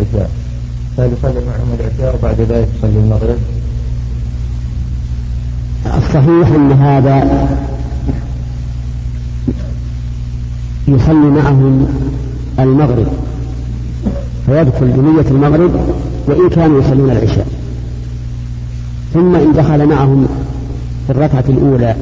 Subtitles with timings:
[0.00, 0.30] العشاء.
[0.98, 3.38] هل يصلي معهم العشاء وبعد ذلك يصلي المغرب؟
[5.86, 7.48] الصحيح أن هذا
[10.88, 11.86] يصلي معهم
[12.58, 13.06] المغرب.
[14.46, 15.70] فيدخل بنية المغرب
[16.26, 17.46] وإن كانوا يصلون العشاء.
[19.14, 20.28] ثم إن دخل معهم
[21.06, 21.94] في الركعة الأولى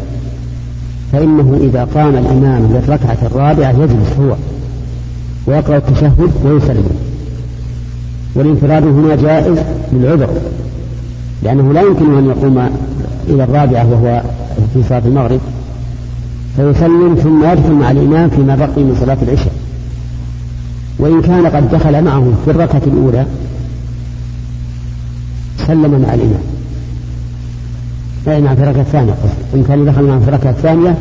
[1.13, 4.37] فإنه إذا قام الإمام للركعة الرابعة يجلس هو
[5.47, 7.08] ويقرأ التشهد ويسلم.
[8.39, 9.59] والانفراد هنا جائز
[9.93, 10.29] للعذر
[11.43, 12.71] لأنه لا يمكن أن يقوم
[13.29, 14.23] إلى الرابعة وهو
[14.75, 15.41] في صلاة المغرب
[16.57, 19.53] فيسلم ثم يدخل مع الإمام فيما بقي من صلاة العشاء.
[20.99, 23.27] وإن كان قد دخل معه في الركعة الأولى
[25.67, 26.43] سلم مع الإمام.
[28.29, 29.15] أي نعم في الركعة الثانية
[29.53, 30.97] وإن كان دخل معه في الركعة الثانية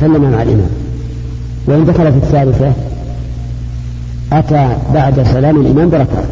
[0.00, 0.70] سلم مع الإمام.
[1.66, 2.72] وإن دخل في الثالثة
[4.32, 6.24] أتى بعد سلام الإمام بركعة.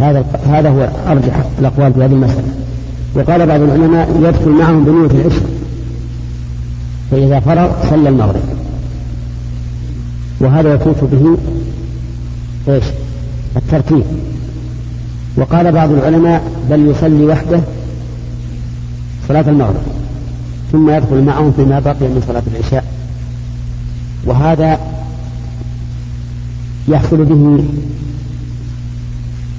[0.00, 2.54] هذا هذا هو أرجح الأقوال في هذه المسألة.
[3.14, 5.42] وقال بعض العلماء يدخل معهم بنية العشر.
[7.10, 8.42] فإذا فرغ صلى المغرب.
[10.40, 11.36] وهذا يفوت به
[12.68, 12.84] إيش؟
[13.56, 14.02] الترتيب.
[15.36, 17.60] وقال بعض العلماء بل يصلي وحده
[19.28, 19.82] صلاة المغرب.
[20.72, 22.84] ثم يدخل معهم فيما بقي من صلاة العشاء.
[24.26, 24.78] وهذا
[26.88, 27.64] يحصل به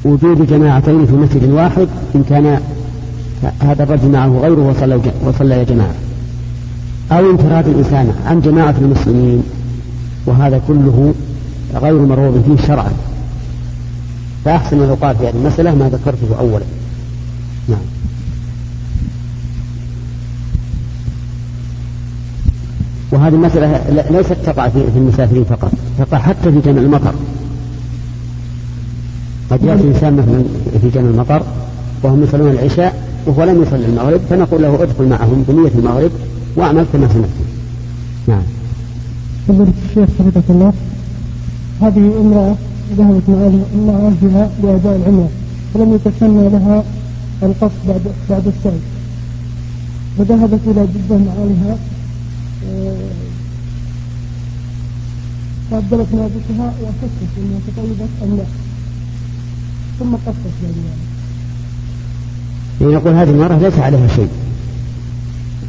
[0.06, 2.60] وجود جماعتين في مسجد واحد إن كان
[3.60, 5.94] هذا الرجل معه غيره وصلى وصلى جماعة.
[7.12, 9.44] أو انفراد الإنسان عن جماعة المسلمين
[10.26, 11.14] وهذا كله
[11.76, 12.92] غير مرغوب فيه شرعا.
[14.46, 16.66] فأحسن الأوقات في هذه المسألة ما ذكرته أولا.
[17.70, 17.80] نعم.
[23.12, 27.14] وهذه المسألة ليست تقع في المسافرين فقط تقع حتى في جمع المطر.
[29.52, 30.44] قد يأتي إنسان مثلا
[30.82, 31.44] في جمع المطر
[32.04, 36.12] وهم يصلون العشاء وهو لم يصل المغرب فنقول له ادخل معهم بنية المغرب
[36.56, 37.30] وأعمل كما سمعت.
[38.28, 38.44] نعم.
[39.48, 40.74] فضيلة الشيخ حفظك الله
[41.82, 42.56] هذه امرأة
[42.98, 43.30] ذهبت
[43.88, 45.30] مع أهلها لأداء العمرة
[45.74, 46.84] ولم يتسنى لها
[47.44, 48.80] القصد بعد بعد السعي.
[50.18, 51.78] فذهبت إلى جدة مع أهلها
[55.72, 58.44] فأبدلت نابتها وشكت أنها تطيبت أم لا.
[60.00, 60.36] ثم قصت
[62.82, 64.30] يعني يقول هذه المرأة ليس عليها شيء.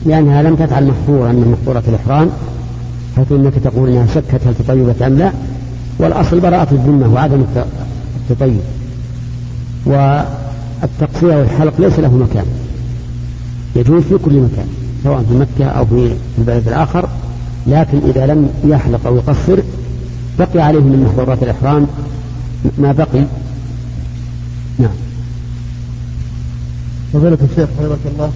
[0.07, 2.31] لأنها لم تفعل محظورا من محظورة الإحرام
[3.17, 5.33] حيث أنك تقول أنها شكت هل تطيبت أم لا.
[5.99, 7.45] والأصل براءة الذمة وعدم
[8.31, 8.61] التطيب.
[9.87, 12.47] والتقصير والحلق ليس له مكان.
[13.77, 14.67] يجوز في كل مكان
[15.05, 17.09] سواء في مكة أو في البلد الآخر
[17.67, 19.59] لكن إذا لم يحلق أو يقصر
[20.39, 21.87] بقي عليه من محظورات الإحرام
[22.79, 23.25] ما بقي.
[24.79, 24.91] نعم.
[27.13, 28.31] فضيلة الشيخ حفظك الله.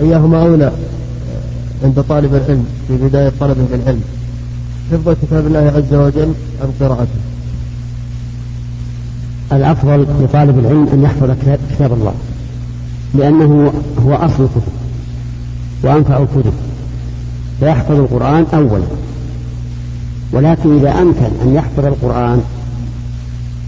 [0.00, 0.72] أيهما أولى
[1.84, 4.02] عند طالب العلم في بداية طلبه للعلم
[4.92, 6.32] حفظ كتاب الله عز وجل
[6.64, 7.20] أم قراءته؟
[9.52, 11.30] الأفضل لطالب العلم أن يحفظ
[11.70, 12.14] كتاب الله
[13.14, 13.72] لأنه
[14.06, 14.72] هو أصل الكتب
[15.82, 16.52] وأنفع الكتب
[17.60, 18.84] فيحفظ القرآن أولا.
[20.32, 22.42] ولكن إذا أمكن أن يحفظ القرآن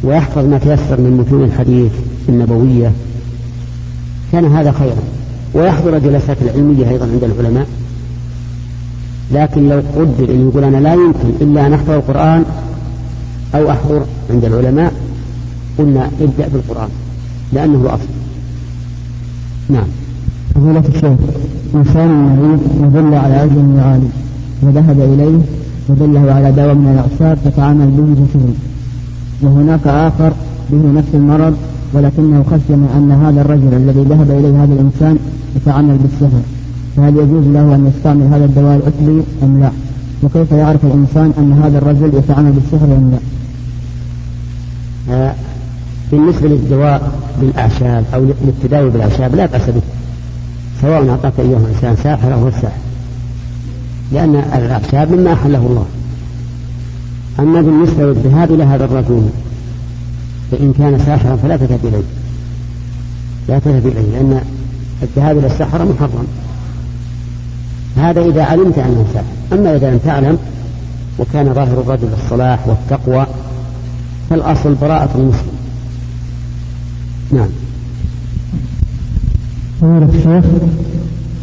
[0.04, 1.92] ويحفظ ما تيسر من متون الحديث
[2.28, 2.92] النبوية.
[4.32, 5.03] كان هذا خيرا.
[5.54, 7.66] ويحضر الجلسات العلمية أيضا عند العلماء.
[9.32, 12.44] لكن لو قدر أن يقول أنا لا يمكن إلا أن أحضر القرآن
[13.54, 14.92] أو أحضر عند العلماء
[15.78, 16.88] قلنا ابدأ بالقرآن
[17.53, 18.08] لأنه الأصل
[19.69, 19.87] نعم.
[20.54, 21.19] فضيلة الشيخ
[21.75, 24.08] إنسان مريض ودل على عجل عالي
[24.62, 25.38] وذهب إليه
[25.88, 28.68] ودله على دواء من الأعشاب فتعامل به بشغل
[29.43, 30.32] وهناك آخر
[30.71, 31.56] به نفس المرض
[31.93, 35.19] ولكنه خشي أن هذا الرجل الذي ذهب إليه هذا الإنسان
[35.56, 36.41] يتعامل بالسحر
[36.97, 39.71] فهل يجوز له أن يستعمل هذا الدواء الأصلي أم لا؟
[40.22, 43.19] وكيف يعرف الإنسان أن هذا الرجل يتعامل بالسحر أم لا؟
[45.15, 45.34] آه
[46.12, 49.82] بالنسبة للدواء بالأعشاب أو للتداوي بالأعشاب لا بأس به
[50.82, 52.79] سواء أعطاك أيها الإنسان ساحر أو الساحر
[54.12, 55.87] لأن الأعشاب مما أحله الله
[57.40, 59.29] أما بالنسبة للذهاب إلى هذا الرجل
[60.50, 62.02] فإن كان ساحرا فلا تذهب إليه.
[63.49, 64.40] لا تذهب إليه لأن
[65.02, 66.26] الذهاب إلى السحرة محرم.
[67.96, 69.26] هذا إذا علمت أنه ساحر.
[69.52, 70.38] أما إذا لم تعلم
[71.19, 73.26] وكان ظاهر الرجل الصلاح والتقوى
[74.31, 75.58] فالأصل براءة المسلم.
[77.32, 77.49] نعم.
[79.81, 80.44] فضيلة الشيخ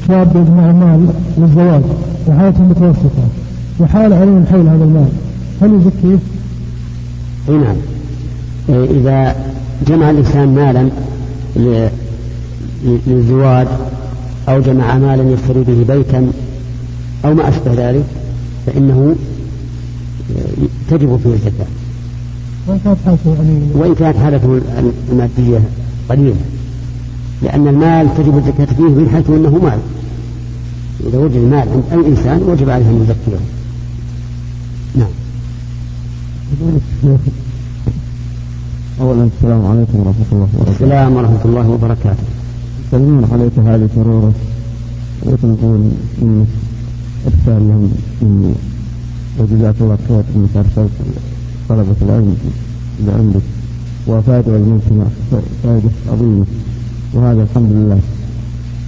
[0.08, 1.08] شاب يجمع مال
[1.38, 1.84] للزواج
[2.28, 3.28] وحالته متوسطة
[3.80, 5.10] وحال عليه الحول هذا المال.
[5.62, 6.18] هل يزكيه؟
[7.50, 7.76] أي نعم.
[8.70, 9.36] إذا
[9.88, 10.90] جمع الإنسان مالا
[13.08, 13.68] للزواج
[14.50, 16.32] أو جمع مالا يشتري به بيتا
[17.26, 18.06] أو ما أشبه ذلك
[18.66, 19.16] فإنه
[20.90, 21.68] تجب فيه الزكاة
[23.76, 24.62] وإن كانت حالته
[25.12, 25.60] المادية
[26.10, 26.36] قليلة.
[27.44, 29.80] لأن المال تجب الزكاة فيه من حيث أنه مال.
[31.08, 33.40] إذا وجد المال عند أي إنسان وجب عليه أن يزكيه.
[34.96, 35.25] نعم.
[39.02, 40.72] أولا السلام عليكم ورحمة الله وبركاته.
[40.72, 42.28] السلام ورحمة الله وبركاته.
[42.88, 44.34] يسلمون عليك هذه سرورة
[45.26, 45.82] ويقول
[46.22, 46.46] إن
[47.26, 48.54] إرسال لهم إني
[49.40, 50.92] وجزاك الله خير إنك أرسلت
[51.70, 52.38] طلبة العلم
[53.00, 53.46] إلى عندك
[54.08, 55.06] وفائدة المجتمع
[55.64, 56.46] فائدة عظيمة.
[57.14, 58.00] وهذا الحمد لله.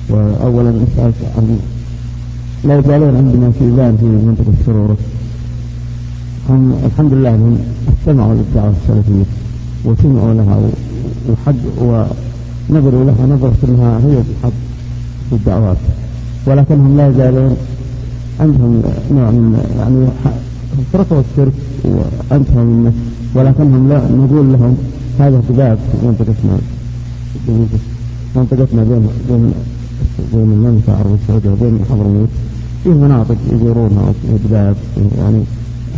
[0.09, 1.59] وأولا أسألك عن
[2.63, 3.65] لا يزالون عندنا في
[3.97, 4.97] في منطقة السرورة
[6.49, 7.57] هم الحمد لله هم
[7.93, 9.25] استمعوا للدعوة السلفية
[9.85, 10.57] وسمعوا لها
[11.29, 14.57] وحد ونظروا لها نظرة انها هي الحق
[15.29, 15.77] في الدعوات.
[16.45, 17.57] ولكنهم لا يزالون
[18.39, 19.45] عندهم نوع من
[19.79, 19.99] يعني
[20.93, 21.53] فرقوا الشرك
[22.31, 22.93] وانتهوا منه
[23.35, 24.77] ولكنهم لا نقول لهم
[25.19, 25.53] هذا في
[26.03, 26.57] منطقتنا.
[28.35, 29.53] منطقتنا بين بين
[30.33, 32.29] بين المنفى عرب السعودية وبين حضرموت.
[32.83, 34.75] في مناطق يزورونها وفي بلاد
[35.17, 35.41] يعني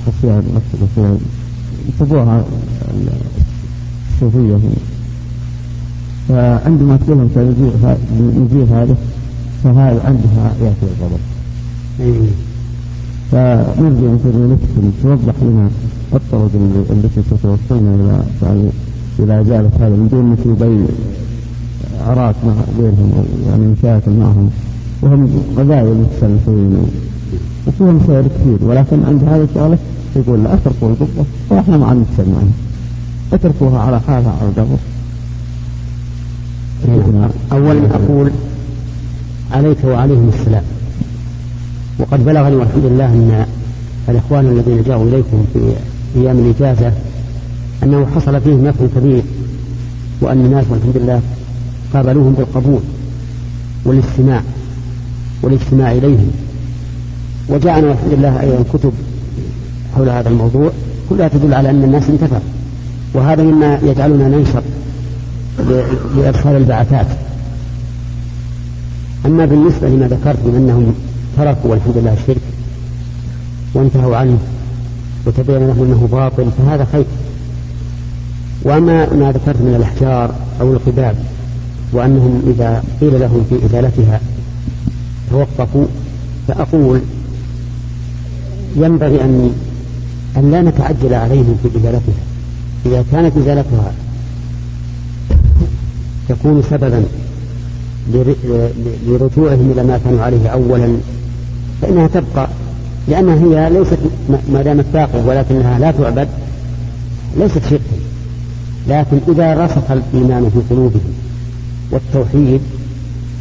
[0.05, 0.41] خصوصا
[0.73, 1.17] خصوصا
[1.89, 2.43] يطبوها
[4.13, 4.59] الصوفية.
[6.29, 8.95] فعندما تقول لهم سنزيل هذا
[9.63, 11.19] فهذا عندها يأتي الغضب.
[13.31, 15.69] فنرجو من نفسكم توضح لنا
[16.13, 16.49] الطرق
[16.89, 18.69] التي ستوصلنا إلى يعني
[19.19, 20.49] إلى إزالة هذا من دون مثل
[22.07, 24.49] عراك مع غيرهم يعني مشاكل معهم.
[25.01, 26.77] وهم قبائل متسلسلين
[27.67, 29.77] وفيهم خير كثير ولكن عند هذا الشغلة
[30.15, 32.51] يقول لا اتركوا القبة وإحنا مع نتسلم معهم
[33.33, 34.77] أتركوها على حالها على القبر.
[37.51, 38.31] أولا أقول
[39.51, 40.63] عليك وعليهم السلام.
[41.99, 43.45] وقد بلغني والحمد لله أن
[44.09, 45.59] الإخوان الذين جاءوا إليكم في
[46.15, 46.91] أيام الإجازة
[47.83, 49.21] أنه حصل فيهم نفع كبير
[50.21, 51.21] وأن الناس والحمد لله
[51.93, 52.79] قابلوهم بالقبول
[53.85, 54.41] والاستماع
[55.41, 56.31] والاجتماع إليهم.
[57.49, 58.93] وجاءنا والحمد لله أيضا كتب
[59.95, 60.71] حول هذا الموضوع
[61.09, 62.41] كلها تدل على أن الناس انتفعوا
[63.13, 64.63] وهذا مما يجعلنا ننشط
[66.17, 67.07] لإرسال البعثات.
[69.25, 70.93] أما بالنسبة لما ذكرت من أنهم
[71.37, 72.41] تركوا والحمد لله الشرك
[73.73, 74.37] وانتهوا عنه
[75.25, 77.05] وتبين لهم أنه باطل فهذا خير.
[78.63, 81.15] وأما ما ذكرت من الأحجار أو القباب
[81.93, 84.19] وأنهم إذا قيل لهم في إزالتها
[85.31, 85.85] توقفوا
[86.47, 87.01] فأقول
[88.75, 89.53] ينبغي أن
[90.37, 92.23] أن لا نتعجل عليهم في إزالتها.
[92.85, 93.93] إذا كانت إزالتها
[96.29, 97.05] تكون سببا
[99.07, 100.97] لرجوعهم إلى ما كانوا عليه أولا
[101.81, 102.47] فإنها تبقى
[103.07, 103.99] لأنها هي ليست
[104.51, 106.27] ما دامت باقية ولكنها لا تعبد
[107.37, 107.99] ليست شركا.
[108.87, 111.13] لكن إذا رسخ الإيمان في قلوبهم
[111.91, 112.61] والتوحيد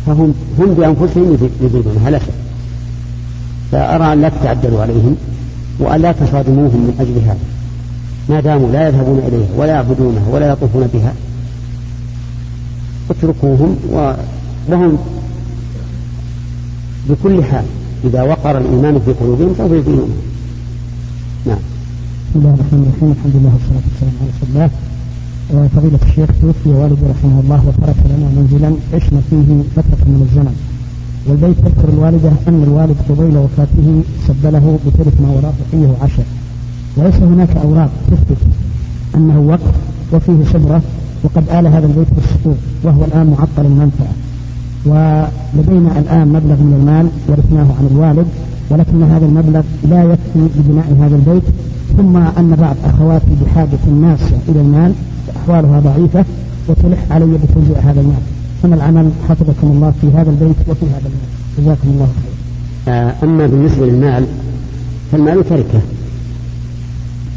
[0.07, 2.48] فهم هم بأنفسهم يزيدونها لا شك
[3.73, 5.17] فأرى أن لا تتعدلوا عليهم
[5.79, 7.39] وأن لا تصادموهم من أجل هذا.
[8.29, 11.13] ما داموا لا يذهبون إليها ولا يعبدونها ولا يطوفون بها
[13.11, 13.77] اتركوهم
[14.69, 14.99] وهم
[17.09, 17.65] بكل حال
[18.05, 20.11] إذا وقر الإيمان في قلوبهم سوف يزيدون
[21.47, 21.59] نعم.
[22.31, 23.11] بسم الله الرحمن الرحيم.
[23.19, 24.69] الحمد لله والصلاة والسلام على رسول الله.
[25.77, 30.68] فضيلة الشيخ توفي والدي رحمه الله وترك لنا منزلا عشنا فيه فترة من الزمن.
[31.27, 36.23] والبيت تذكر الوالدة أن الوالد قبيل وفاته سبله بثلث ما وراء بقيه عشر.
[36.97, 38.39] وليس هناك أوراق تثبت
[39.15, 39.75] أنه وقف
[40.13, 40.83] وفيه شبرة
[41.25, 44.13] وقد آل هذا البيت بالسقوط وهو الآن معطل المنفعة.
[44.87, 48.27] ولدينا الآن مبلغ من المال ورثناه عن الوالد
[48.71, 51.43] ولكن هذا المبلغ لا يكفي لبناء هذا البيت.
[51.97, 54.93] ثم أن بعض أخواتي بحاجة ماسة إلى المال
[55.29, 56.25] وأحوالها ضعيفة
[56.69, 58.38] وتلح علي بتوزيع هذا المال.
[58.63, 59.11] فما العمل.
[59.29, 61.59] حفظكم الله في هذا البيت وفي هذا المال.
[61.59, 64.27] جزاكم الله خير آه، أما بالنسبة للمال
[65.13, 65.81] فالمال تركة.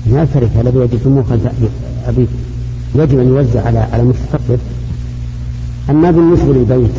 [0.08, 1.42] المال تركة الذي يجد خلف
[2.08, 2.30] أبيك
[2.96, 4.58] يجب أن يوزع على على مستحقه
[5.90, 6.96] أما بالنسبة للبيت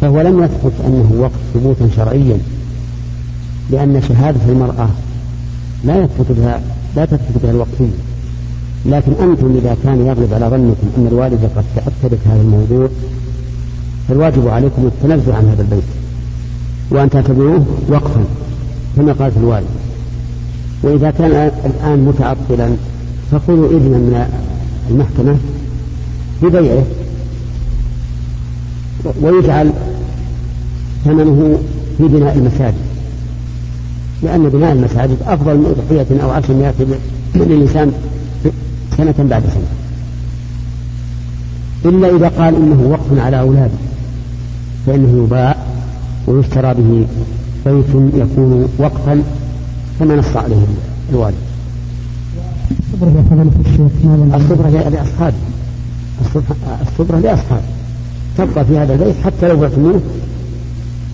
[0.00, 2.38] فهو لم يثبت أنه وقف ثبوتا شرعيا
[3.70, 4.88] لأن شهادة المرأة
[5.84, 6.60] لا يثبت بها
[6.96, 7.90] لا تثبت بها الوقفية.
[8.88, 12.88] لكن أنتم إذا كان يغلب على ظنكم أن الوالدة قد تأكدت هذا الموضوع
[14.08, 15.84] فالواجب عليكم التنزل عن هذا البيت.
[16.90, 18.24] وأن تعتبروه وقفا
[18.96, 19.68] كما قالت الوالدة
[20.82, 22.70] وإذا كان الآن متعطلا
[23.32, 24.26] فخذوا إذنا من
[24.90, 25.36] المحكمة
[26.42, 26.84] ببيعه.
[29.22, 29.72] ويجعل
[31.04, 31.58] ثمنه
[31.98, 32.74] في بناء المساجد.
[34.22, 36.74] لأن بناء المساجد أفضل من أضحية أو عشر مئات
[37.34, 37.92] للإنسان
[38.96, 39.66] سنة بعد سنة.
[41.84, 43.78] إلا إذا قال إنه وقف على أولاده
[44.86, 45.56] فإنه يباع
[46.26, 47.06] ويشترى به
[47.66, 49.22] بيت يكون وقفا
[49.98, 50.66] كما نص عليه
[51.12, 51.34] الوالد.
[52.70, 53.92] الصبرة يا فضيلة الشيخ
[54.34, 55.36] الصبرة لأصحابه.
[56.88, 57.62] الصبرة لأصحابه.
[58.38, 60.00] تبقى في هذا البيت حتى لو بعتموه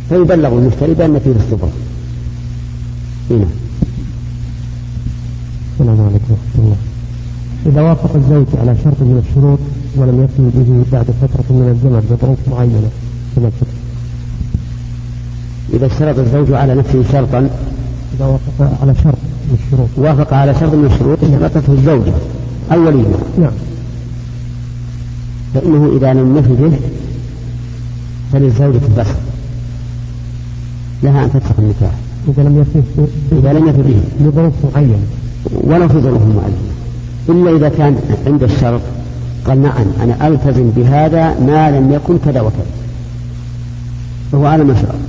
[0.08, 1.72] فيبلغ المشتري بأن فيه الصبرة
[3.30, 3.46] هنا
[5.72, 6.76] السلام عليكم ورحمة الله.
[7.66, 9.59] إذا وافق الزوج على شرط من الشروط
[9.97, 12.90] ولم يكن به بعد فترة من الزمن بظروف معينة
[13.37, 13.83] كما الفترة
[15.73, 17.50] إذا اشترط الزوج على نفسه شرطا
[18.14, 19.88] إذا وافق على شرط من الشروط.
[19.97, 22.12] وافق على شرط من الشروط اشترطته الزوجة
[22.73, 23.14] أولية.
[23.38, 23.52] نعم.
[25.54, 26.76] فإنه إذا لم يفي
[28.33, 29.14] فللزوجة الفسخ
[31.02, 31.92] لها أن تفسخ النكاح.
[32.28, 32.83] إذا لم يفي
[33.33, 34.26] إذا لم يفي به.
[34.26, 34.99] لظروف معينة.
[35.52, 36.71] ولو في ظروف معينة.
[37.28, 38.80] إلا إذا كان عند الشرط
[39.46, 42.66] قال نعم أنا ألتزم بهذا ما لم يكن كذا وكذا.
[44.32, 45.00] فهو على ما شاء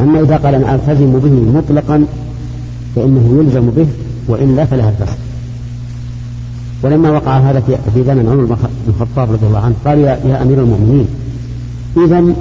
[0.00, 2.04] أما إذا قال أنا ألتزم به مطلقا
[2.96, 3.86] فإنه يلزم به
[4.28, 5.16] وإلا فلها الفسخ
[6.82, 7.60] ولما وقع هذا
[7.94, 8.56] في زمن عمر بن
[8.88, 11.06] الخطاب رضي الله عنه قال يا, يا أمير المؤمنين
[11.96, 12.34] إذا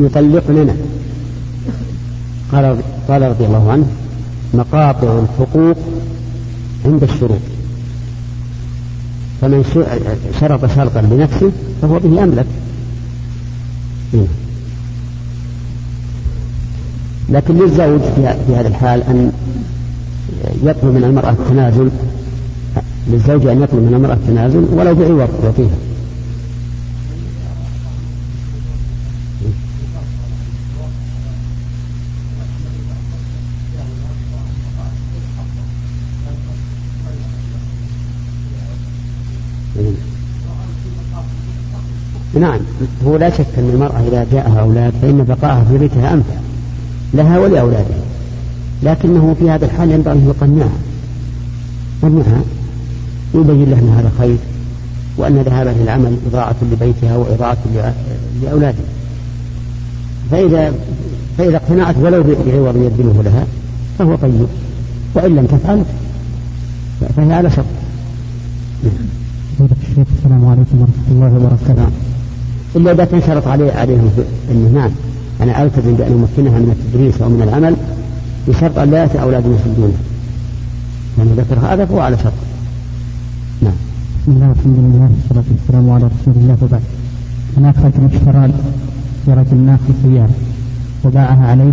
[0.00, 0.74] يطلقننا.
[2.52, 2.76] قال
[3.08, 3.86] قال رضي الله عنه
[4.54, 5.76] مقاطع الحقوق
[6.84, 7.53] عند الشروط.
[9.40, 9.64] فمن
[10.40, 11.50] شرط شرطا لنفسه
[11.82, 12.46] فهو به أملك
[17.28, 18.00] لكن للزوج
[18.46, 19.32] في هذا الحال أن
[20.62, 21.90] يطلب من المرأة التنازل
[23.10, 25.76] للزوج أن يطلب من المرأة التنازل ولو بعوض يعطيها.
[42.40, 42.60] نعم.
[43.06, 46.24] هو لا شك أن المرأة إذا جاءها أولاد فإن بقاءها في بيتها أمثل
[47.14, 48.04] لها ولأولادها.
[48.82, 50.78] لكنه في هذا الحال ينبغي أن يقنعها.
[52.02, 52.40] يقنعها
[53.34, 54.36] يبين لها أن هذا خير
[55.16, 57.56] وأن ذهابها للعمل إضاعة لبيتها وإضاعة
[58.42, 58.84] لأولادها.
[60.30, 60.72] فإذا
[61.38, 63.46] فإذا اقتنعت ولو بعوض يبذله لها
[63.98, 64.46] فهو طيب.
[65.14, 65.82] وإن لم تفعل
[67.16, 67.64] فهي على شرط.
[69.60, 71.90] السلام عليكم ورحمة الله وبركاته.
[72.76, 74.10] إلا إذا كان شرط عليه عليهم
[74.50, 74.90] أنه نعم
[75.40, 77.76] أنا ألتزم بأن أمكنها من التدريس أو من العمل
[78.48, 79.94] بشرط أن لا يأتي أولاد يسجدونه
[81.18, 82.32] لأنه ذكر هذا فهو على شرط.
[83.62, 83.72] نعم.
[84.22, 86.82] بسم الله والحمد لله والصلاة والسلام على رسول الله وبعد.
[87.56, 88.52] هناك رجل اشترى
[89.26, 90.34] لرجل ناخذ سيارة
[91.04, 91.72] وباعها عليه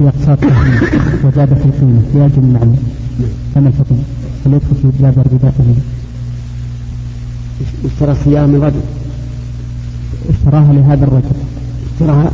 [0.00, 0.38] بأقساط
[1.24, 2.78] وزاد في القيمة بأجل معلوم
[3.54, 3.96] فما الحكم؟
[4.46, 5.52] هل يدخل في بلاد الربا
[7.84, 8.99] اشترى السيارة من رجل.
[10.30, 11.36] اشتراها لهذا الرجل.
[11.92, 12.30] اشتراها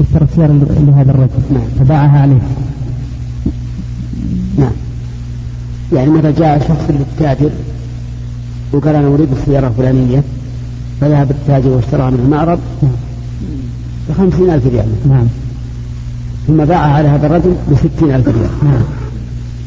[0.00, 0.52] اشترى السيارة
[0.86, 1.30] لهذا الرجل.
[1.50, 1.62] نعم.
[1.78, 2.40] فباعها عليه.
[4.58, 4.72] نعم.
[5.92, 7.50] يعني مثلا جاء شخص للتاجر
[8.72, 10.22] وقال أنا أريد السيارة الفلانية
[11.00, 12.92] فذهب التاجر واشتراها من المعرض نعم.
[14.08, 14.88] بخمسين ألف ريال.
[15.08, 15.26] نعم.
[16.46, 18.50] ثم باعها على هذا الرجل بستين ألف ريال.
[18.64, 18.82] نعم.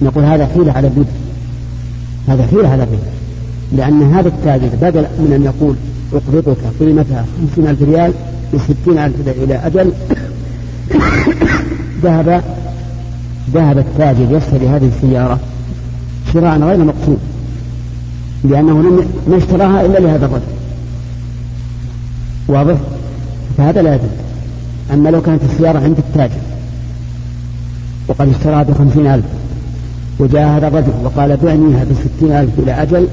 [0.01, 1.09] نقول هذا حيلة على الربا
[2.27, 3.18] هذا حيلة على الربا
[3.73, 5.75] لأن هذا التاجر بدل من أن يقول
[6.13, 8.13] أقبضك قيمتها خمسين ألف ريال
[8.53, 9.91] بستين ألف إلى أجل
[12.03, 12.43] ذهب
[13.53, 15.39] ذهب التاجر يشتري هذه السيارة
[16.33, 17.19] شراء غير مقصود
[18.43, 20.43] لأنه لم ما اشتراها إلا لهذا الرجل.
[22.47, 22.77] واضح؟
[23.57, 24.09] فهذا لا يجوز
[24.93, 26.41] أما لو كانت السيارة عند التاجر
[28.07, 29.25] وقد اشتراها بخمسين ألف
[30.19, 33.07] وجاء هذا الرجل وقال بعنيها بستين ألف إلى أجل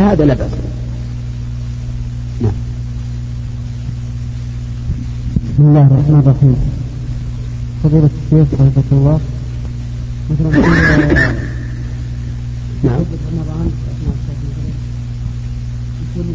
[0.00, 0.50] فهذا لا بأس.
[2.42, 2.52] نعم.
[5.44, 6.56] بسم الله الرحمن الرحيم.
[7.82, 9.20] فضيلة الشيخ رحمة الله.
[10.30, 10.50] مثلا
[12.84, 13.00] نعم.
[16.16, 16.26] يكون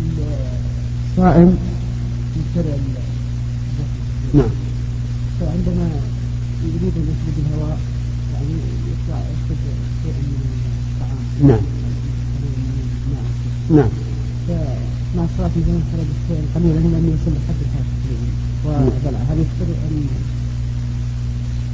[1.12, 1.58] الصائم
[2.38, 2.80] مشتري
[4.34, 4.52] نعم.
[5.40, 5.90] فعندما
[6.64, 7.78] يريد أن يشرب الهواء
[8.34, 8.54] يعني
[8.90, 9.58] يطلع يشرب
[10.04, 10.40] شيئا من
[11.02, 11.50] الطعام.
[11.50, 11.85] نعم.
[13.70, 13.90] نعم.
[14.48, 17.86] فمع الصلاة مثلا خرج الشيء إلى أن يصل لحد الحاجة
[19.30, 19.46] هل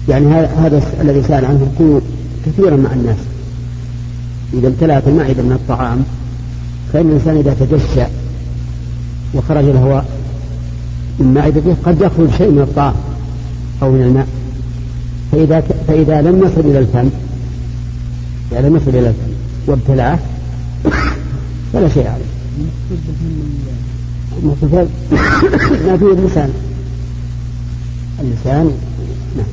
[0.09, 2.01] يعني هذا الذي سأل عنه يكون
[2.45, 3.17] كثيرا مع الناس.
[4.53, 6.03] إذا امتلأت المعدة من الطعام
[6.93, 8.07] فإن الإنسان إذا تجشى
[9.33, 10.05] وخرج الهواء
[11.19, 12.95] من معدته قد يخرج شيء من الطعام
[13.81, 14.27] أو من الماء.
[15.31, 17.09] فإذا فإذا لم يصل إلى الفم
[18.51, 19.31] إذا لم يصل إلى الفم
[19.67, 20.19] وابتلعه
[21.73, 22.31] فلا شيء عليه.
[24.43, 24.89] المقصود
[25.87, 26.49] ما فيه اللسان
[28.21, 28.71] اللسان
[29.37, 29.45] نعم.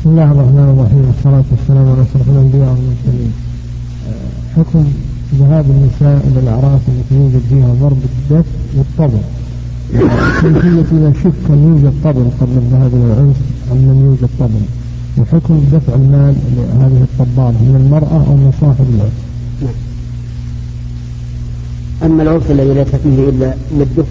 [0.00, 3.32] بسم الله الرحمن الرحيم والصلاة والسلام على أشرف الأنبياء والمرسلين.
[4.56, 4.84] حكم
[5.34, 9.22] ذهاب النساء إلى الأعراس التي يوجد فيها ضرب الدف والطبل.
[10.40, 13.36] كيفية إذا شك أن يوجد طبل قبل الذهاب إلى العرس
[13.72, 14.62] أم لم يوجد طبل.
[15.18, 19.12] وحكم دفع المال لهذه الطبال من المرأة أو من صاحب العرس.
[19.62, 19.74] نعم.
[22.02, 24.06] أما العرس الذي ليس فيه إلا الدف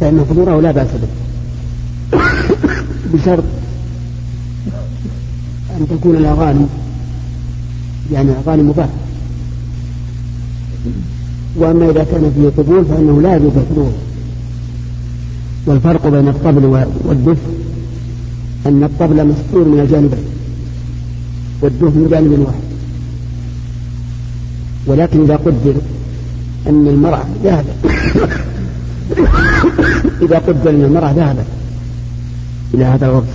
[0.00, 1.08] فإن حضوره لا بأس به
[3.14, 3.44] بشرط
[5.76, 6.66] أن تكون الأغاني
[8.12, 8.88] يعني أغاني مباحة
[11.56, 13.92] وأما إذا كان فيه قبول فإنه لا يجوز حضوره
[15.66, 16.64] والفرق بين الطبل
[17.04, 17.38] والدف
[18.66, 20.24] أن الطبل مستور من الجانبين
[21.62, 22.72] والدف من جانب واحد.
[24.86, 25.74] ولكن إذا قدر
[26.66, 27.76] أن المرأة ذهبت
[30.22, 31.46] إذا قدر أن المرأة ذهبت
[32.74, 33.26] إلى هذا الوقت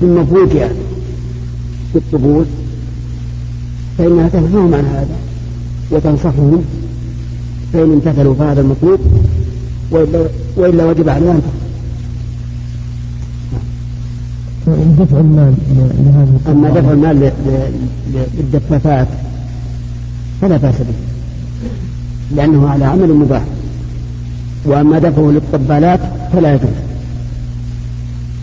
[0.00, 0.68] ثم فوجئ
[1.94, 2.44] بالطبول
[3.98, 5.16] فإنها تنهاهم عن هذا
[5.90, 6.64] وتنصحهم
[7.72, 9.00] فإن امتثلوا فهذا المطلوب
[9.90, 11.42] وإلا, وإلا وجب عليها أن
[14.66, 17.32] دفع المال لهذه أما دفع المال
[18.38, 19.08] للدفافات
[20.40, 20.94] فلا بأس به
[22.36, 23.42] لأنه على عمل مباح.
[24.64, 26.00] وأما دفعه للطبالات
[26.32, 26.70] فلا يجوز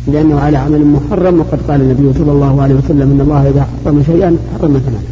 [0.08, 1.40] لأنه على عمل محرم.
[1.40, 5.04] وقد قال النبي صلى الله عليه وسلم إن الله إذا حرم شيئا حرم ثمنه.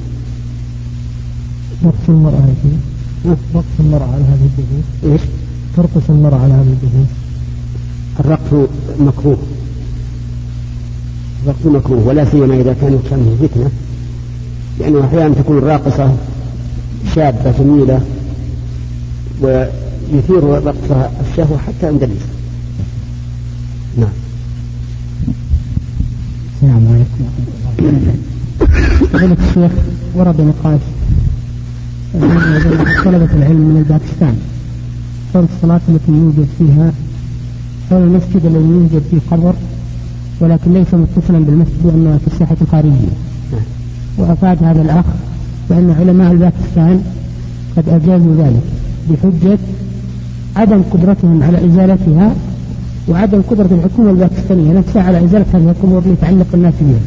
[1.85, 2.39] رقص المرأة
[3.55, 5.21] رقص المرأة على هذه الدفوف إيش؟
[5.77, 7.07] ترقص المرأة على هذه الدفوف
[8.19, 9.37] الرقص مكروه.
[11.45, 13.69] الرقص مكروه ولا سيما إذا كانت شمه فتنة.
[14.79, 16.15] لأنه أحيانا تكون الراقصة
[17.15, 18.01] شابة جميلة
[19.41, 22.35] ويثير رقصها الشهوة حتى عند النساء
[23.97, 24.09] نعم.
[26.55, 27.23] السلام عليكم.
[27.77, 28.15] ورحمة الله
[29.13, 29.71] وبركاته الشيخ
[30.15, 30.79] ورد نقاش.
[33.05, 34.35] طلبة العلم من الباكستان.
[35.33, 36.91] حول الصلاة التي يوجد فيها
[37.89, 39.53] حول المسجد الذي يوجد فيه قبر
[40.39, 43.15] ولكن ليس متصلا بالمسجد وإنما في الساحة الخارجية
[43.51, 43.61] نعم.
[44.17, 45.05] وأفاد هذا الأخ
[45.69, 47.01] بأن علماء الباكستان
[47.77, 48.63] قد أجازوا ذلك
[49.09, 49.57] بحجة
[50.55, 52.35] عدم قدرتهم على إزالتها
[53.07, 56.99] وعدم قدرة الحكومة الباكستانية نفسها على إزالة هذه القبور ليتعلق الناس بها.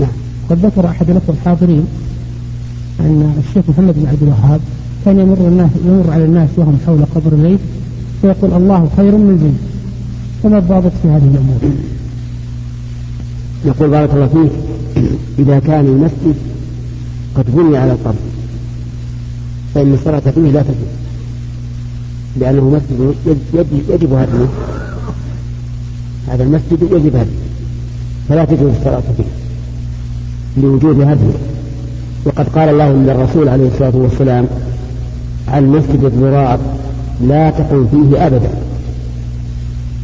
[0.00, 0.12] نعم.
[0.50, 1.84] قد ذكر أحد الأخوة الحاضرين
[3.00, 4.60] أن الشيخ محمد بن عبد الوهاب
[5.04, 7.60] كان يمر الناس يمر على الناس وهم حول قبر البيت
[8.22, 9.58] فيقول الله خير من زيد.
[10.42, 11.74] فما الضابط في هذه الأمور؟
[13.64, 14.52] يقول بارك الله فيك
[15.38, 16.34] إذا كان المسجد
[17.36, 18.14] قد بني على القبر
[19.74, 20.86] فإن الصلاة فيه لا تجب
[22.40, 23.14] لأنه مسجد
[23.88, 24.48] يجب هدمه.
[26.28, 27.44] هذا المسجد يجب هدمه
[28.28, 29.24] فلا تجوز الصلاة فيه
[30.62, 31.34] لوجود هدمه.
[32.24, 34.46] وقد قال الله للرسول عليه الصلاة والسلام
[35.48, 36.58] عن مسجد الضرار
[37.28, 38.50] لا تقم فيه أبدا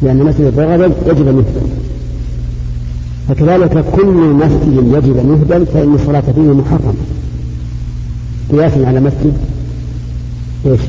[0.01, 1.43] لأن مسجد الضرار يجب أن
[3.31, 6.93] فكذلك كل مسجد يجب أن يهدم فإن الصلاة فيه محرمة.
[8.51, 9.33] قياسا على مسجد
[10.65, 10.79] إيش؟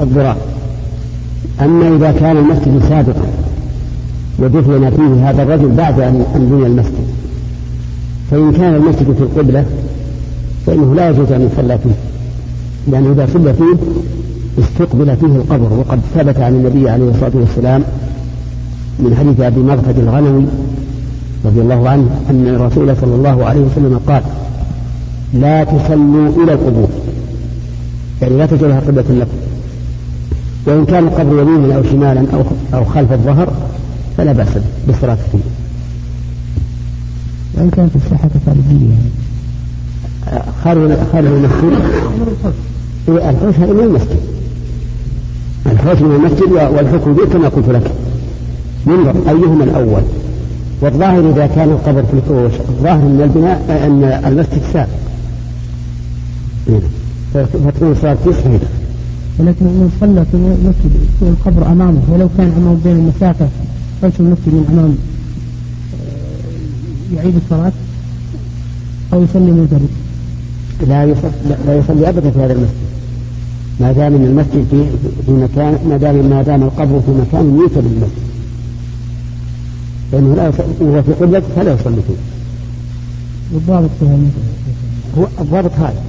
[0.00, 0.36] الضرار
[1.60, 3.26] أما إذا كان المسجد سابقا
[4.38, 7.06] ودفن فيه هذا الرجل بعد أن بني المسجد.
[8.30, 9.64] فإن كان المسجد في القبلة
[10.66, 11.94] فإنه لا يجوز أن يصلى فيه.
[12.92, 13.76] لأنه إذا صلى فيه
[14.58, 17.82] استقبل فيه القبر وقد ثبت عن النبي عليه الصلاة والسلام
[18.98, 20.44] من حديث أبي مغفد الغنوي
[21.46, 24.22] رضي الله عنه أن الرسول صلى الله عليه وسلم قال
[25.34, 26.88] لا تصلوا إلى القبور.
[28.22, 29.36] يعني لا تجعلها قبلة لكم.
[30.66, 32.42] وإن كان القبر يمينا أو شمالا أو
[32.74, 33.52] أو خلف الظهر
[34.16, 34.48] فلا بأس
[34.86, 35.38] بالصلاة فيه.
[37.54, 38.94] وإن كانت الساحة خارجية.
[40.64, 41.72] خارج خارج المسجد؟
[43.08, 44.20] الحوش من المسجد.
[45.66, 47.90] الحوش من المسجد والحكم به كما قلت لك.
[48.86, 50.02] ينظر أيهما الأول.
[50.80, 54.88] والظاهر إذا كان القبر في الحوش الظاهر من البناء أن المسجد سابق
[57.34, 58.66] فتكون الصلاة فيه صحيحة
[59.38, 60.90] ولكن من صلى في المسجد
[61.22, 63.48] القبر أمامه ولو كان أمامه بين المسافة
[64.02, 64.96] خلف المسجد من أمام
[67.12, 67.72] آه، يعيد الصلاة
[69.12, 69.88] أو يصلي منفرد
[70.88, 71.30] لا يصلي
[71.66, 72.86] لا يصلي ابدا في هذا المسجد.
[73.80, 74.84] ما دام المسجد في
[75.26, 78.25] في مكان ما دام ما دام القبر في مكان يوتى بالمسجد
[80.12, 82.14] لا يصلي وهو في قبلة فلا يصلي فيه.
[83.52, 83.90] والضابط
[85.18, 86.02] هو الضابط هذا.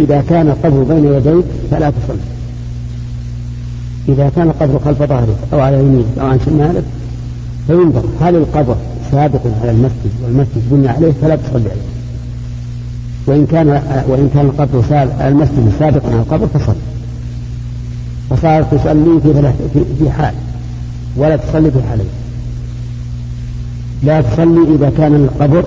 [0.00, 2.18] إذا كان القبر بين يديك فلا تصلي.
[4.08, 6.84] إذا كان القبر خلف ظهرك أو على يمينك أو عن شمالك
[7.66, 8.76] فينظر هل القبر
[9.10, 11.94] سابق على المسجد والمسجد بني عليه فلا تصلي عليه.
[13.26, 13.68] وإن كان
[14.08, 14.82] وإن كان القبر
[15.28, 16.74] المسجد سابقا على القبر فصل.
[18.30, 19.52] فصارت تصلي في
[19.98, 20.34] في حال.
[21.16, 22.06] ولا تصلي في حالين.
[24.04, 25.64] لا تصلي إذا كان القبر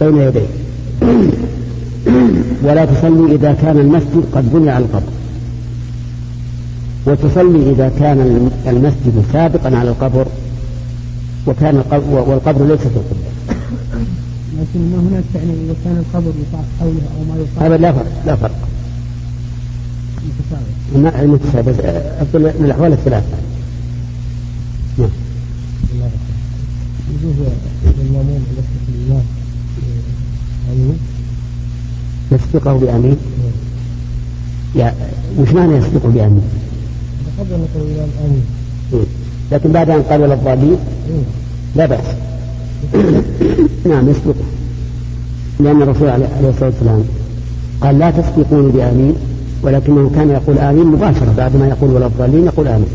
[0.00, 0.48] بين يديك.
[2.62, 5.12] ولا تصلي إذا كان المسجد قد بني على القبر.
[7.06, 10.26] وتصلي إذا كان المسجد سابقا على القبر
[11.46, 13.30] وكان القبر والقبر ليس في القبلة
[14.60, 18.12] لكن ما هناك يعني إذا كان القبر يطاف حوله أو ما يطاف هذا لا فرق
[18.26, 18.58] لا فرق.
[20.94, 21.22] متساوي.
[21.24, 23.26] المتساوي بس أقول من الأحوال الثلاثة
[24.98, 25.08] نعم
[30.72, 30.98] أمين.
[32.32, 33.16] يسبقه بأمين؟
[34.74, 34.94] يا
[35.38, 36.42] وش معنى يسبقه بأمين؟
[37.38, 38.42] قبل أن يقول الإمام آمين
[38.92, 39.06] إيه.
[39.52, 40.78] لكن بعد أن قال ولا الضالين
[41.10, 41.22] إيه.
[41.76, 42.04] لا بأس.
[43.90, 44.44] نعم يسبقه
[45.60, 47.04] لأن الرسول عليه الصلاة والسلام
[47.80, 49.14] قال لا تسبقوني بآمين
[49.62, 52.88] ولكنه كان يقول آمين مباشرة بعد ما يقول ولا الضالين يقول آمين.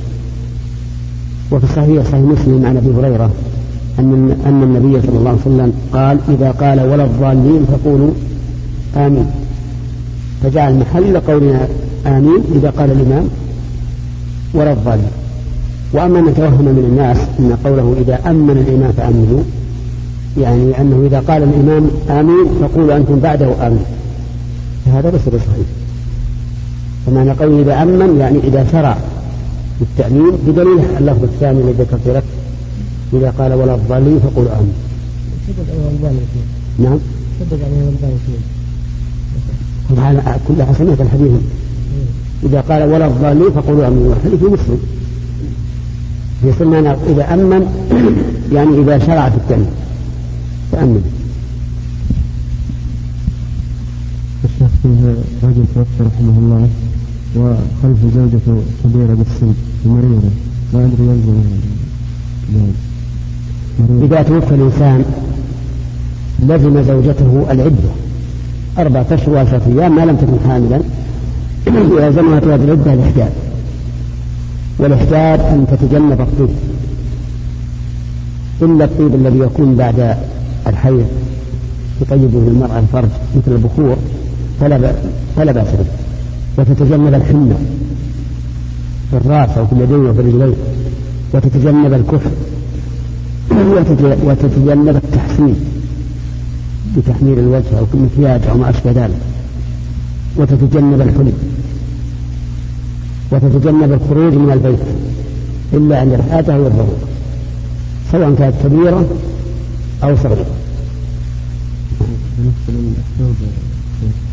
[1.51, 3.31] وفي الصحيح صحيح مسلم عن أبي هريرة
[3.99, 8.11] أن أن النبي صلى الله عليه وسلم قال إذا قال ولا الضالين فقولوا
[8.97, 9.25] آمين.
[10.43, 11.67] فجعل محل قولنا
[12.05, 13.29] آمين إذا قال الإمام
[14.53, 15.11] ولا الضالين.
[15.93, 19.43] وأما من توهم من الناس أن قوله إذا أمن الإمام فأمنوا
[20.37, 23.85] يعني أنه إذا قال الإمام آمين فقولوا أنتم بعده آمين
[24.85, 25.67] فهذا ليس بصحيح.
[27.05, 28.97] فمعنى قوله إذا أمن يعني إذا شرع
[29.79, 32.23] بالتأمين بدليل اللفظ الثاني الذي ذكرت لك
[33.13, 34.73] إذا قال ولا الضالين فقولوا آمين
[35.47, 36.83] شدد عليه الألباني فيه.
[36.83, 36.99] نعم.
[37.39, 38.39] شدد عليه الألباني فيه.
[40.01, 41.31] هذا كلها سمعت الحديث.
[42.43, 44.79] إذا قال ولا الضالين فقولوا آمين والحديث في مسلم.
[46.71, 47.63] معنى إذا أمن
[48.53, 49.67] يعني إذا شرع في التأمين.
[50.71, 51.01] تأمل
[54.43, 56.69] الشيخ فيه رجل توفى رحمه الله
[57.35, 59.53] وخلف زوجته كبيرة بالسن
[59.85, 60.29] مريضة
[60.73, 61.41] ما أدري يلزم
[62.53, 62.75] ذلك.
[63.79, 65.05] إذا توفى الإنسان
[66.39, 67.89] لزم زوجته العدة.
[68.77, 70.79] أربعة أشهر وعشرة أيام ما لم تكن حاملا.
[71.91, 73.31] ويلزمها في هذه العدة الإحداد
[74.79, 76.49] والإحداد أن تتجنب الطيب.
[78.61, 80.17] إلا الطيب الذي يكون بعد
[80.67, 81.05] الحيض.
[82.01, 83.95] تطيبه المرأة الفرج مثل البخور.
[84.59, 84.91] فلا
[85.35, 85.85] فلا بأس به.
[86.57, 87.59] وتتجنب الحنة
[89.11, 90.55] في الرأس أو في اليدين وفي الرجلين.
[91.33, 92.29] وتتجنب الكفر
[94.23, 95.55] وتتجنب التحسين
[96.97, 99.19] بتحمير الوجه أو كمكياج أو ما أشبه ذلك.
[100.37, 101.33] وتتجنب الحلم.
[103.31, 104.79] وتتجنب الخروج من البيت
[105.73, 106.97] إلا عند الحاجة والضرورة
[108.11, 109.05] سواء كانت كبيرة
[110.03, 110.45] أو صغيرة.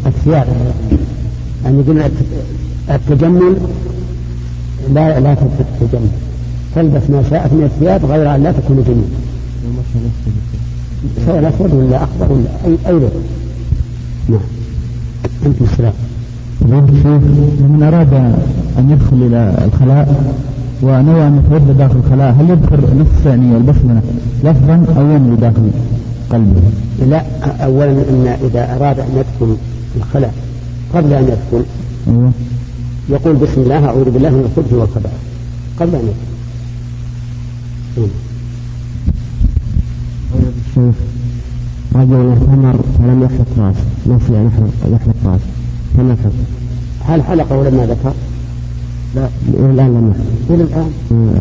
[0.06, 0.46] الثياب.
[1.64, 2.02] يعني يقول
[2.90, 3.56] التجمل
[4.94, 6.11] لا لا تتجمل.
[6.74, 9.04] تلبس ما شاءت من الثياب غير أن لا تكون جميل
[11.26, 13.11] سواء أسود ولا أخضر ولا أي أي لون
[14.28, 14.40] نعم.
[15.46, 15.92] أنت السلام.
[16.62, 18.14] من أراد
[18.78, 20.35] أن يدخل إلى الخلاء
[20.82, 24.00] ونوى أن يتوضأ داخل الخلاء هل يذكر نص يعني البسملة
[24.44, 25.70] لفظا أو ينوي داخل
[26.30, 26.61] قلبه؟
[27.06, 27.22] لا
[27.64, 29.56] أولا أن إذا أراد أن يدخل
[29.96, 30.35] الخلاء
[30.94, 31.64] قبل أن يدخل
[32.08, 32.32] أيوه.
[33.08, 35.18] يقول بسم الله أعوذ بالله من الخبث والخبائث.
[35.80, 36.12] قبل أن يدخل.
[36.22, 36.32] نعم.
[37.98, 38.12] الشيخ
[41.94, 45.44] رجل اعتمر فلم يحلق راسه نسي أن يحلق يحلق راسه
[45.96, 46.44] فما الحكم؟
[47.05, 48.12] هل حلق ولا ما ذكر؟
[49.14, 49.28] لا.
[49.48, 51.40] الآن لم يحلق إلى الآن؟ آه،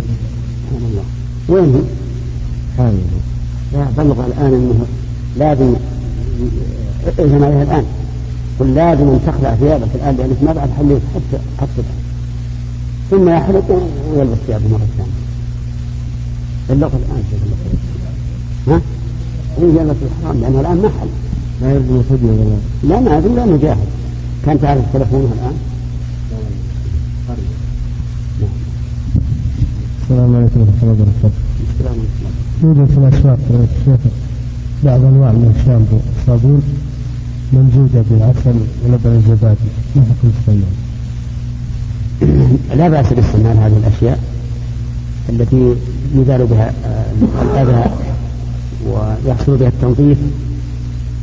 [0.69, 1.03] سبحان الله.
[1.49, 1.83] وين
[2.79, 2.91] هو؟
[3.73, 4.85] لا بلغ الآن أنه
[5.37, 5.73] لازم
[7.19, 7.85] إذن عليها الآن.
[8.59, 11.83] قل لازم أن تخلع ثيابك الآن لأنك ما بعد حليت حتى حتى
[13.11, 15.20] ثم يحلق ويلبس ثيابه مرة ثانية.
[16.71, 17.57] بلغ الآن الله
[18.67, 18.81] ها؟
[19.57, 21.07] هي جنة الحرام لأنها الآن ما حل.
[21.62, 23.88] لا يلزم فدية ولا لا ما أدري لا مجاهد
[24.45, 25.53] كان تعرف تلفونها الآن؟
[30.01, 31.39] السلام عليكم ورحمة الله وبركاته.
[31.69, 32.31] السلام عليكم.
[32.63, 33.39] يوجد في الأسواق
[33.86, 34.01] شيخ
[34.84, 36.62] بعض أنواع من الشامبو الصابون
[37.53, 39.69] ممزوجة بالعسل ولبن الزبادي.
[39.95, 40.62] ما حكم؟
[42.77, 44.19] لا بأس باستعمال هذه الأشياء.
[45.29, 45.75] التي
[46.15, 46.73] يزال بها
[47.41, 47.91] الأذى
[48.88, 50.17] ويحصل بها التنظيف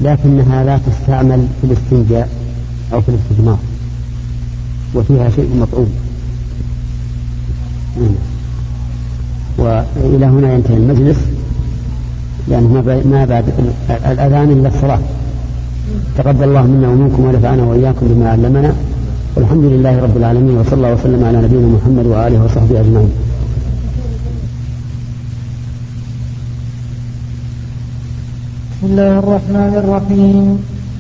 [0.03, 2.29] لكنها لا تستعمل في الاستنجاء
[2.93, 3.59] أو في الاستجمار
[4.95, 5.91] وفيها شيء مطعوم.
[8.01, 8.15] نعم.
[9.59, 11.19] وإلى هنا ينتهي المجلس
[12.49, 12.69] لأنه
[13.05, 13.45] ما بعد
[13.91, 14.99] الأذان إلا الصلاة.
[16.19, 18.75] تقبل الله منا ومنكم ونفعنا وإياكم بما علمنا
[19.37, 23.11] والحمد لله رب العالمين وصلى الله وسلم على نبينا محمد وآله وصحبه أجمعين.
[28.79, 30.45] بسم الله الرحمن الرحيم.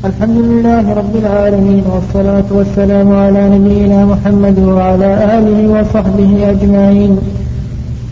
[0.04, 7.12] الحمد لله رب العالمين والصلاة والسلام على نبينا محمد وعلى آله وصحبه أجمعين.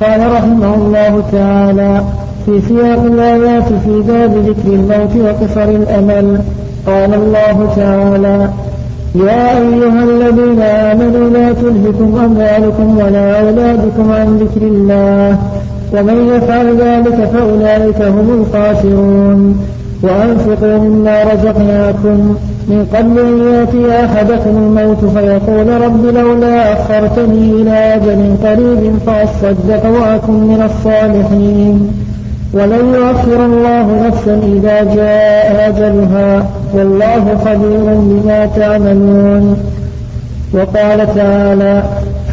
[0.02, 1.92] قال رحمه الله تعالى
[2.46, 6.26] في سياق الآيات في باب ذكر الموت وقصر الأمل
[6.86, 8.38] قال الله تعالى
[9.14, 15.38] يا أيها الذين آمنوا لا تلهكم أموالكم ولا أولادكم عن ذكر الله
[15.92, 19.66] ومن يفعل ذلك فأولئك هم الخاسرون.
[20.02, 22.36] وأنفقوا مما رزقناكم.
[22.68, 30.32] من قبل أن يأتي أحدكم الموت فيقول رب لولا أخرتني إلى أجل قريب فأصدق وأكن
[30.32, 31.88] من الصالحين.
[32.52, 36.46] ولن يؤخر الله نفسا إذا جاء أجلها.
[36.74, 39.56] والله خبير بما تعملون.
[40.54, 41.82] وقال تعالى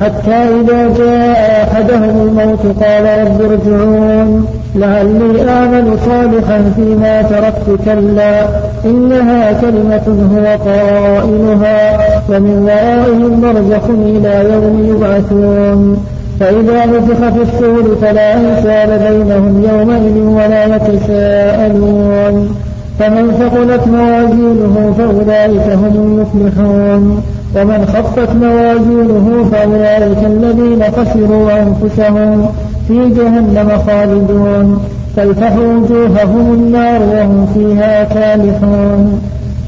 [0.03, 4.45] حتى إذا جاء أحدهم الموت قال رب ارجعون.
[4.75, 8.45] لعلي أعمل صالحا فيما تركت كلا
[8.85, 16.05] إنها كلمة هو قائلها ومن ورائهم برزخ إلى يوم يبعثون.
[16.39, 22.55] فإذا نفخ في الصور فلا أنساب بينهم يومئذ ولا يتساءلون.
[22.99, 27.23] فمن ثقلت موازينه فأولئك هم المفلحون.
[27.55, 32.45] ومن خفت موازينه فأولئك الذين خسروا أنفسهم
[32.87, 34.79] في جهنم خالدون.
[35.15, 39.21] تلفح وجوههم النار وهم فيها كالحون.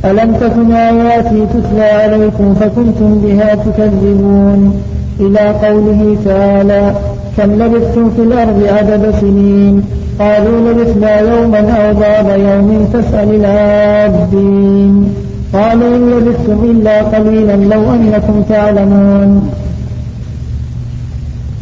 [0.05, 4.81] ألم تكن آياتي تتلى عليكم فكنتم بها تكذبون؟
[5.19, 6.93] إلى قوله تعالى
[7.37, 9.83] كم لبثتم في الأرض عدد سنين؟
[10.19, 15.24] قالوا لبثنا يوما أو بعض يوم فاسأل العابدين.
[15.55, 19.31] قال إن لبثتم إلا قليلا لو أنكم تعلمون.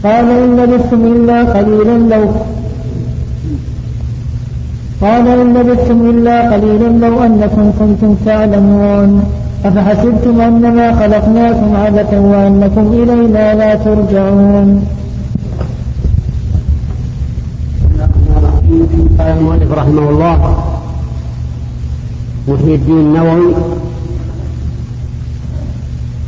[0.04, 2.24] قال إن لبثتم إلا قليلا لو
[5.02, 9.10] قال إن لبثتم إلا قليلا لو أنكم كنتم تعلمون.
[9.66, 14.70] أفحسبتم أنما خلقناكم عبثا وأنكم إلينا لا ترجعون.
[19.20, 20.38] قال المؤلف رحمه الله
[22.48, 23.54] محي الدين النووي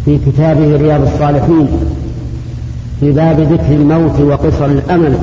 [0.05, 1.67] في كتابه رياض الصالحين
[2.99, 5.17] في باب ذكر الموت وقصر الأمل.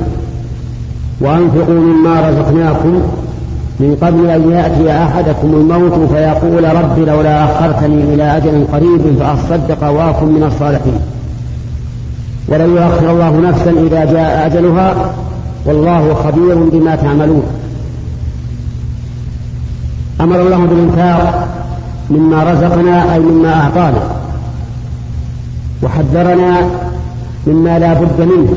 [1.21, 3.01] وأنفقوا مما رزقناكم
[3.79, 10.25] من قبل أن يأتي أحدكم الموت فيقول رب لولا أخرتني إلى أجل قريب فأصدق وأكن
[10.25, 10.99] من الصالحين.
[12.47, 15.13] ولن يؤخر الله نفسا إذا جاء أجلها
[15.65, 17.43] والله خبير بما تعملون.
[20.21, 21.47] أمر الله بالإنفاق
[22.09, 24.22] مما رزقنا أي مما أعطانا.
[25.81, 26.69] وحذرنا
[27.47, 28.53] مما لا بد منه.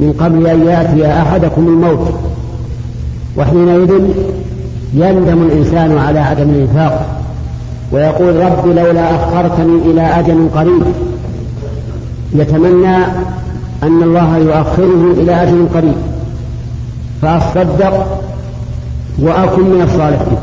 [0.00, 2.14] من قبل أن يأتي أحدكم الموت
[3.36, 3.90] وحينئذ
[4.94, 7.20] يندم الإنسان على عدم الإنفاق
[7.92, 10.82] ويقول رب لولا أخرتني إلى أجل قريب.
[12.34, 12.96] يتمنى
[13.82, 15.96] أن الله يؤخره إلى أجل قريب.
[17.22, 18.20] فأصدق
[19.18, 20.38] وأكن من الصالحين.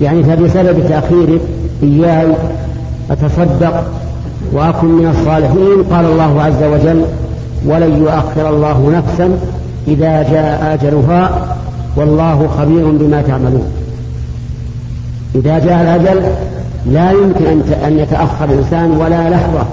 [0.00, 1.38] يعني فبسبب تأخير
[1.82, 2.32] إياي
[3.10, 3.84] أتصدق
[4.52, 5.82] وأكن من الصالحين.
[5.92, 7.04] قال الله عز وجل
[7.66, 9.38] ولن يؤخر الله نفسا
[9.88, 11.56] إذا جاء أجلها
[11.96, 13.66] والله خبير بما تعملون.
[15.34, 16.22] إذا جاء الأجل
[16.86, 17.44] لا يمكن
[17.86, 19.64] أن يتأخر الإنسان ولا لحظة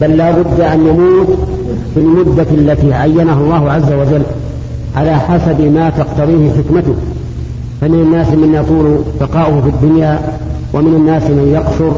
[0.00, 1.38] بل لا بد أن يموت
[1.94, 4.22] في المدة التي عينها الله عز وجل
[4.96, 6.94] على حسب ما تقتضيه حكمته.
[7.80, 10.18] فمن الناس من يطول بقاؤه في الدنيا
[10.74, 11.92] ومن الناس من يقصر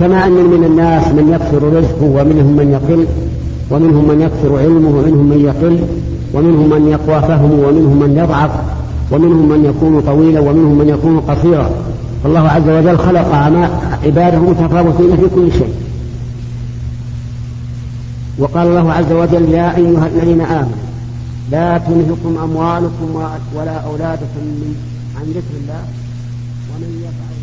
[0.00, 3.06] كما أن من الناس من يكثر رزقه ومنهم من يقل
[3.70, 5.78] ومنهم من يكثر علمه ومنهم من يقل
[6.34, 8.50] ومنهم من يقوى فهمه ومنهم من يضعف
[9.12, 11.70] ومنهم من يكون طويلا ومنهم من يكون قصيرا.
[12.24, 13.34] فالله عز وجل خلق
[14.04, 15.74] عباده متفاوتين في كل شيء.
[18.38, 20.86] وقال الله عز وجل يا أيها الذين آمنوا
[21.50, 23.14] لا تلهكم أموالكم
[23.54, 24.44] ولا أولادكم
[25.16, 25.84] عن ذكر الله
[26.70, 27.35] ومن يفعل